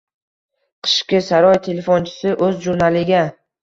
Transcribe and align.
Qishki 0.87 1.23
saroy 1.29 1.61
telefonchisi 1.71 2.37
o‘z 2.51 2.63
jurnaliga: 2.69 3.27